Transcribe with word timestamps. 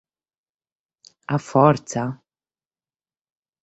A 1.35 1.37
fortza? 1.49 2.03